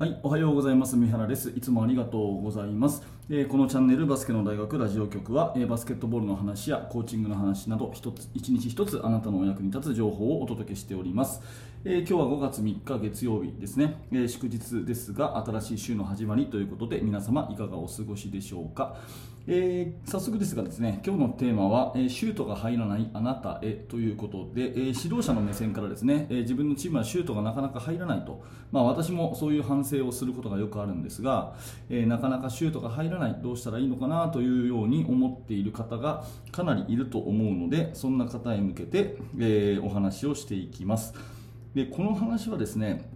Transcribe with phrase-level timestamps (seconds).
[0.00, 0.96] はい、おはようございます。
[0.96, 1.50] 三原です。
[1.50, 3.02] いつもありがとうございます。
[3.32, 11.40] えーこのチャンネルバスケの大学ラジオ局は、えーバスケットボールの話やコーチングの話など一つ一日一つあなたのお役に立つ情報をお届けしております。
[11.84, 18.96] えー今日は5月3日月曜日ですね、えー祝日ですが新しい週の始まりということで皆様いかがお過ごしでしょうか。
[19.46, 28.42] えー早速ですがですね、今日のテーマは、えーシュートが入らないあなたへということで、えー指導者の目線からですね、えー自分のチームはシュートがなかなか入らないと、
[28.72, 31.54] まあ、私もそういう反省をすることがよくあるんですが、
[31.88, 41.14] えーなかなかシュートが入らない、ないどうしたらいいのかなというように思っている方がかなりいると思うので、そんな方へ向けて、えーお話をしていきます。
[41.74, 43.08] でこの話はですね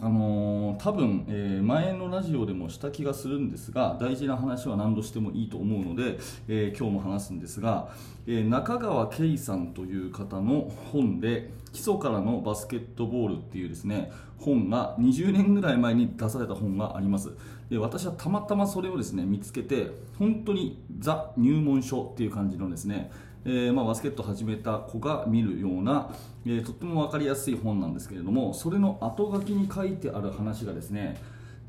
[0.00, 7.88] あのー多分、えー前のラジオでもした気がするんですが大事な話は何度してもいいと思うので、えー今日も話すんですが、
[8.26, 17.32] え中川圭さんという方の本で「基礎からのバスケットボール」っていうですね本が20年ぐらい前に出された本があります。
[17.68, 23.10] で私はたまたまそれをですね見つけて本当にザ入門書っていう感じのですね
[23.44, 26.10] えーまあ、バスケット始めた子が見るような、
[26.44, 31.16] えーとっても分かりやすい本なんですけれどもそれの後書きに書いてある話がですね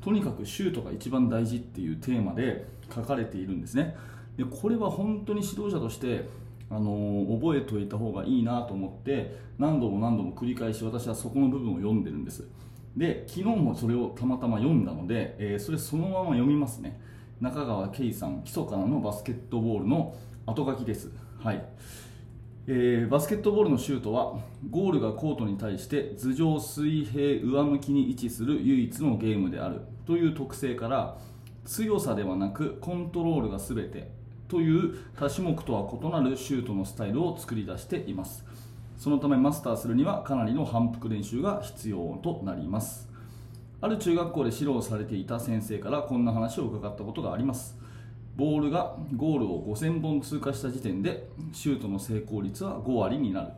[0.00, 3.96] とにかくシュートが一番大事っていうテーマで書かれているんですね。
[4.36, 6.26] でこれは本当に指導者として
[6.70, 12.44] あのー覚えておいた方がいいなと思って何度も何度も繰り返し私はそこの部分を読んでるんです。
[12.96, 16.98] で昨日もそれをたまたま読んだので、えーそれそのまま読みますね。
[17.40, 20.14] 中川圭さん基礎からのバスケットボールの
[20.46, 21.10] 後書きです。
[21.38, 21.64] はい。
[22.66, 24.38] えーバスケットボールのシュートは
[24.70, 29.80] ゴールがコートに対して頭上水平上向きに位置する唯一のゲームである。
[30.06, 31.16] という特性から
[31.64, 34.10] 強さではなくコントロールが全て。
[34.48, 38.44] という多種目とは異なるシュートのスタイルを作り出しています。
[38.96, 43.08] そのためマスターするにはかなりの反復練習が必要となります。
[43.80, 47.79] ある中学校で指導されていた先生からこんな話を伺ったことがあります。
[48.36, 53.48] ボールがゴールを5000本通過した時点でシュートの成功率は5割になる。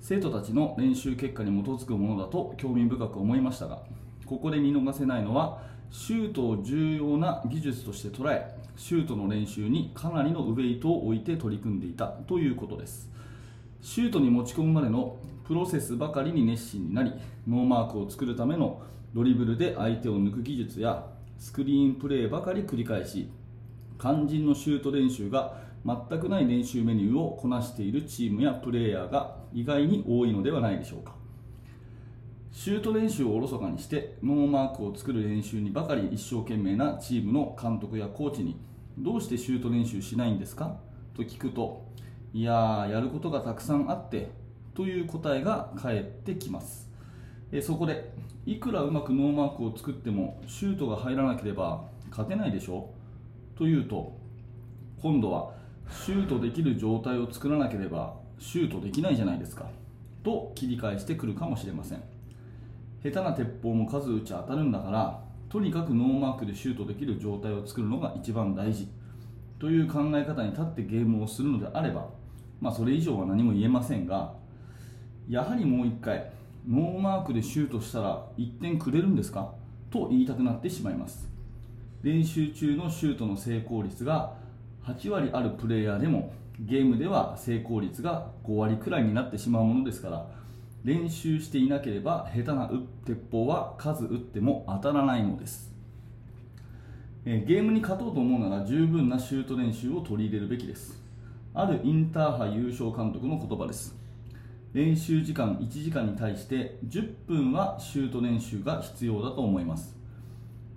[0.00, 3.82] 生徒たちの練習結果に基づくものだと興味深く思いましたが
[4.26, 13.08] ここで見逃せないのはシュートを重要な技術として捉えシュートの練習にかなりのウェイトを置いて取り組んでいたということです。
[13.80, 15.16] シュートに持ち込むまでの
[15.46, 17.12] プロセスばかりに熱心になり
[17.46, 18.82] ノーマークを作るための
[19.14, 21.06] ドリブルで相手を抜く技術や
[21.38, 23.30] スクリーンプレーばかり繰り返し
[23.98, 31.14] 肝心のシュート練習が全くない練習メニューをこなしているチームやプレーヤーが意外に多いのではないでしょうか。
[32.52, 38.56] シュート練習をおろそかにしてノーマークを作る練習にばかり一生懸命なチームの監督やコーチに
[38.96, 40.76] どうしてシュート練習しないんですか？
[41.14, 41.84] と聞くと
[42.32, 44.30] いやーやることがたくさんあって
[44.74, 46.88] という答えが返ってきます。
[47.52, 48.12] えそこで
[48.46, 52.90] いくらうまくノーマークを作ってもシュートが入らなければ勝てないでしょ？
[53.56, 54.16] というと
[55.00, 55.52] 今度は
[55.90, 59.66] シュートできる状態を作らなければシュートできないじゃないですか。
[60.22, 62.02] と切り返してくるかもしれません。
[63.02, 68.88] 下手な鉄砲も数打ち当たるんだからとにかくノーマークでシュートできる状態を作るのが一番大事。
[69.58, 72.08] という考え方に立ってゲームをするのであれば、
[72.60, 74.34] まあ、それ以上は何も言えませんが
[75.28, 76.30] やはりもう1回
[76.68, 79.52] ノーマークでシュートしたら1点くれるんですか？
[79.90, 81.28] と言いたくなってしまいます。
[82.04, 84.34] 練習中のシュートの成功率が
[84.84, 90.26] 8割あるプレイヤーでもゲームでは成功率が5割くらいになってしまうものですから
[90.84, 92.70] 練習していなければ下手な
[93.06, 95.72] 鉄砲は数打っても当たらないのです。
[97.24, 101.02] ゲームに勝とうと思うなら十分なシュート練習を取り入れるべきです。
[101.54, 103.96] あるインターハイ優勝監督の言葉です。
[104.74, 109.96] 練習時間1時間に対して10分はシュート練習が必要だと思います。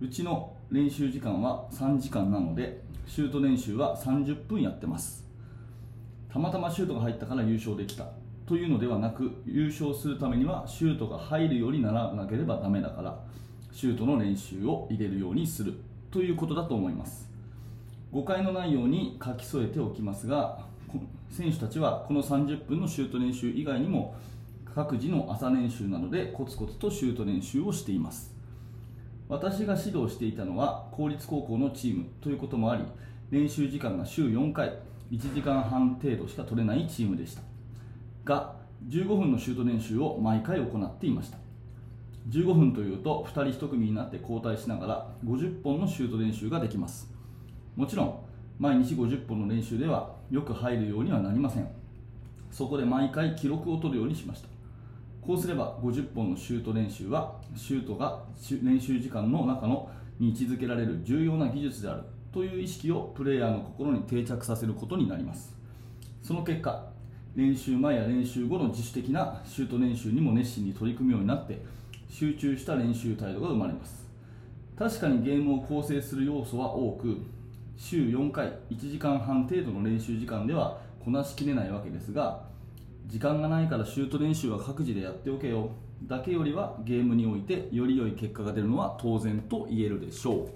[0.00, 5.22] うちの練習時間は3時間なのでシュート練習は30分やってます。
[6.32, 8.06] たまたまシュートが入ったから優勝できた。
[8.46, 13.20] というのではなく優勝するためにはシュートが入るようにならなければダメだから
[13.70, 15.74] シュートの練習を入れるようにする。
[16.10, 17.28] ということだと思います。
[18.10, 20.60] 誤解のないように書き添えておきますが
[21.28, 24.14] 選手たちはこの30分のシュート練習以外にも
[24.74, 28.31] 各自の朝練習などでコツコツとシュート練習をしています。
[29.32, 32.84] 私が指導していたのは公立高校のチームということもあり
[33.30, 34.74] 練習時間が週4回
[35.10, 37.40] 1時間半程度しか取れないチームでした。
[38.26, 38.54] が
[38.88, 41.38] 15分のシュート練習を毎回行っていました。
[42.28, 47.10] 15分というと2人1組になって交代しながら50本のシュート練習ができます。
[47.74, 48.18] もちろん
[48.58, 51.66] 毎日50本の練習ではよく入るようにはなりません。
[52.50, 54.48] そこで毎回記録を取るようにしました。
[55.22, 58.24] こうすれば50本のシュート練習はシュートが
[58.60, 59.88] 練習時間の中の
[60.18, 62.02] に位置づけられる重要な技術である。
[62.32, 65.54] という意識をプレイヤーの心に定着させることになります。
[66.22, 66.86] その結果
[67.36, 71.62] 練習前や練習後の自主的なシュート練習にも熱心に取り組むようになって
[72.08, 74.08] 集中した練習態度が生まれます。
[74.76, 77.18] 確かにゲームを構成する要素は多く
[77.76, 82.51] 週4回1時間半程度の練習時間ではこなしきれないわけですが
[83.06, 85.70] 時間がないからシュート練習は各自でやっておけよ。
[86.06, 90.48] だけよりはゲームにおいてより良い結果が出るのは当然と言えるでしょう。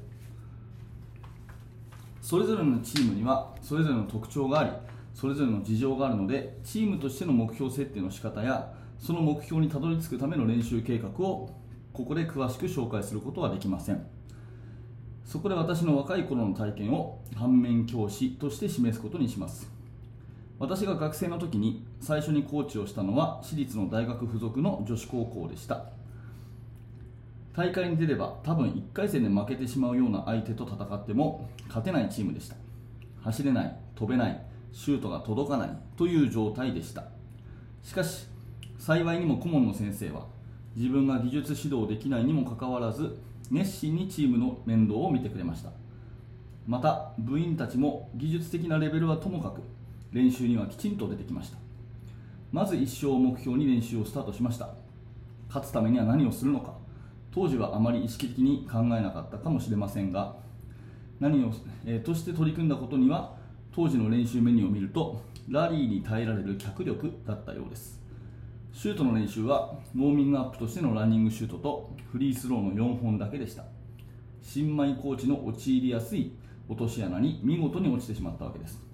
[2.21, 4.71] それぞれのチームにはそれぞれの特徴があり
[5.15, 11.55] それぞれの事情があるのでチームとしての目標設定の仕方やその目標にたどり着くための練習計画を
[11.93, 14.05] ここで詳しく紹介することはできません。
[15.25, 19.76] そこで私の若い頃の体験を反面教師として示すことにします。
[20.59, 25.85] 私が学生の時に最初にコーチをしたのは私立の大学附属の女子高校でした。
[27.55, 32.57] 大会に出れば多分1回戦で負けてしまうような相手と戦っても勝てないチームでした。
[33.23, 34.43] 走れない飛べない
[34.73, 37.05] シュートが届かないという状態でした。
[37.83, 38.27] しかし
[38.79, 40.27] 幸いにも顧問の先生は
[40.75, 43.19] 自分が技術指導できないにもかかわらず
[43.51, 45.71] 熱心にチームの面倒を見てくれました。
[46.67, 49.61] また部員たちも技術的なレベルはともかく
[50.13, 51.59] 練習にはきちんと出てきました。
[52.53, 54.71] まず一生を目標に練習をスタートしました。
[55.49, 56.75] 勝つためには何をするのか。
[57.37, 60.37] 当時はあまり意識的に考えなかったかもしれませんが
[61.21, 61.53] 何を、
[61.85, 63.37] えー、として取り組んだことには
[63.75, 65.21] 当時の練習メニューを見ると
[65.51, 68.01] ラリーに耐えられる脚力だったようです。
[68.73, 73.65] シュートの練習はウォーミングアップとしてのランニングシュートとフリースローの4本だけでした。
[74.41, 76.33] 新米コーチの陥りやすい
[76.71, 78.86] 落とし穴に見事に落ちてしまったわけです。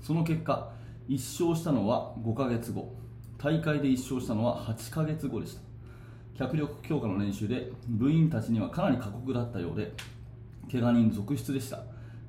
[0.00, 0.70] その結果
[1.08, 2.94] 1勝したのは5ヶ月後。
[3.38, 5.62] 大会で1勝したのは8ヶ月後でした。
[6.38, 9.92] 脚力強化の練習で部員たちにはかなり過酷だったようで
[10.70, 11.80] 怪我人続出でした。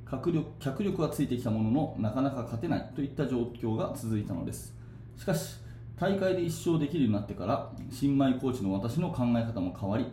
[0.09, 4.75] 脚力脚力はついてきたもののなかなか勝てないといった状況が続いたのです。
[5.17, 5.57] しかし
[5.97, 10.07] 大会で1勝できるようになってから新米コーチの私の考え方も変わり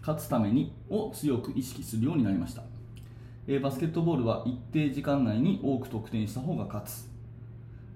[0.00, 2.62] 勝つためにを強く意識するようになりました、
[3.48, 7.08] えー、バスケットボールは一定時間内に多く得点した方が勝つ。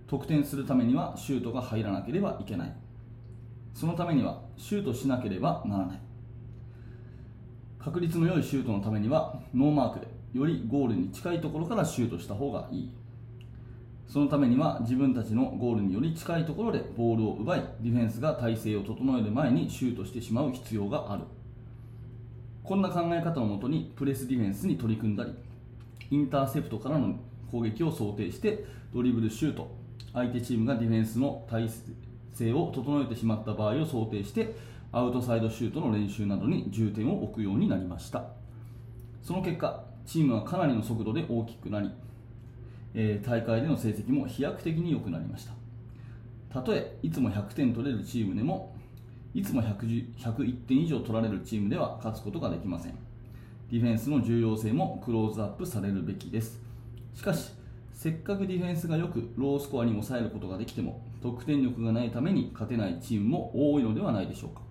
[0.08, 2.75] 得点するためにはシュートが入らなければいけない。
[3.72, 6.00] そのためにはシュートしなければならない。
[7.78, 12.90] 確率の良いシュートのためにはノーマークでよりゴールに近いところからシュートした方がいい。
[14.08, 21.22] そのためには自分たちのゴールにより近いところでボールを奪いディフェンスが体勢を整える前にシュートしてしまう必要がある。
[22.66, 25.32] こんな考え方をもとにプレスディフェンスに取り組んだり
[26.10, 27.14] インターセプトからの
[27.52, 29.70] 攻撃を想定してドリブルシュート
[30.12, 31.70] 相手チームがディフェンスの体
[32.32, 34.56] 勢を整えてしまった場合を想定して
[34.90, 38.24] アウトサイドシュートの練習などに重点を置くようになりました。
[39.22, 41.92] その結果チームはかなりの速度で大きくなり、
[42.94, 45.52] えー、大会での成績も飛躍的に良くなりました。
[46.52, 48.75] たとえいつも100点取れるチームでも
[49.37, 52.94] いつも101点以上取られるチームでは勝つことができません。
[53.71, 56.59] ディフェンスの重要性もクローズアップされるべきです。
[57.15, 57.50] しかし
[57.93, 64.62] せっかくディフェンスがよくロースコアに抑えることができても得点力がないために勝てないチームも多いのではないでしょうか。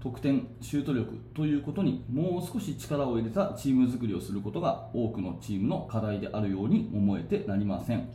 [0.00, 8.08] 得点、シュート力ということにもう少し力を入れたチーム作りをすることが多くのチームの課題であるように思えてなりません。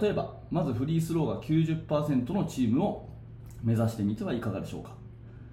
[0.00, 3.11] 例えばまずフリースローが90%のチームを
[3.62, 4.90] 目指してみてはいかがでしょうか。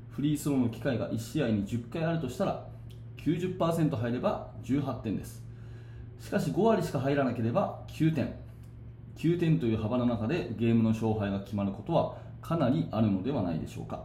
[0.10, 2.68] フリースローの機会が1試合に10回あるとしたら
[3.18, 5.44] 90%入れば18点です。
[6.20, 8.34] しかし5割しか入らなければ9点。
[9.18, 14.04] 9点という幅の中でゲームの勝敗が決まることはかなりあるのではないでしょうか。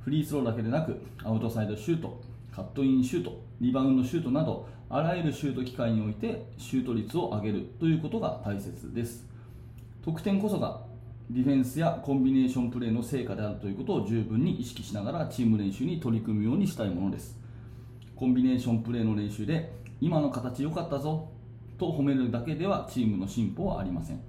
[0.00, 2.20] フリースローだけでなくアウトサイドシュート
[2.54, 9.26] カットインシュートリバウンドシュートなどあらゆるシュート機会においてシュート率を上げるということが大切です。
[10.02, 10.83] 得点こそが
[11.30, 17.38] ディフェンスやコンビネーションプレーの成果であるということを十分に意識しながらチーム練習に取り組むようにしたいものです。
[18.14, 21.30] コンビネーションプレーの練習で今の形良かったぞ
[21.78, 24.20] と褒めるだけではチームの進歩はありません。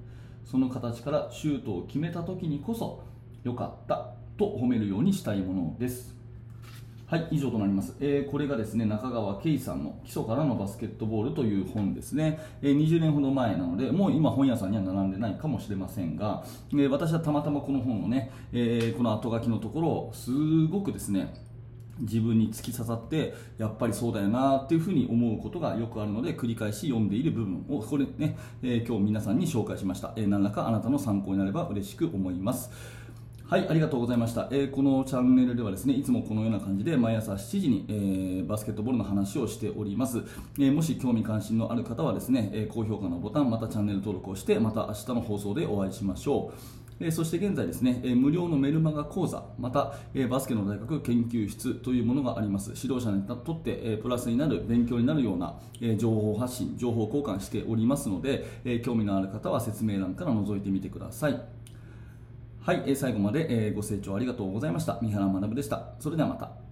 [0.45, 3.03] その形からシュートを決めた時にこそ
[3.43, 6.14] 良かったと褒めるようにしたいものです。
[7.07, 7.95] はい、以上となります。
[7.99, 12.39] えー、これがですね、中川圭さんの基礎からのバスケットボールという本ですね。
[12.63, 16.43] えー、20年ほど前なので、もう今本屋さんには並んでないかもしれませんが、
[16.73, 20.31] えー、私はたまたまこの本のね、えこの後書きのところをす
[20.65, 21.31] ごくですね、
[21.99, 32.71] 自分に突き刺さってやっぱりそうだよなっていうふうに思うことがよくあるので繰り返し読んでいる部分をこれね、え今日皆さんに紹介しました、え何らかあなたの参考になれば嬉しく思います
[33.47, 40.23] はい、ありがとうございました、えー、このチャンネルではですねいつもこのような感じで毎朝7時に、えー、バスケットボールの話をしております、
[40.57, 52.71] えー、もし興味関心のある方はですね、え高評価のボタンまたチャンネル登録をしてまた明日の放送でお会いしましょうえそして現在ですね、え無料のメルマガ講座、また、えバスケの大学研究室というものがあります。
[52.73, 61.64] 指導者にとって、えプラスになる、勉強になるような、え情報発信、情報交換しておりますので、え興味のある方は説明欄から覗いてみてください。
[62.65, 64.97] はい、え最後まで、えご清聴ありがとうございました。
[64.99, 65.93] 三原学でした。
[65.99, 66.64] それではまた。